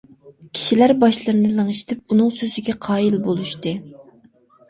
كىشىلەر 0.59 0.93
باشلىرىنى 1.03 1.51
لىڭشىتىپ، 1.59 2.15
ئۇنىڭ 2.15 2.31
سۆزىگە 2.37 2.77
قايىل 2.87 3.19
بولۇشتى. 3.27 3.75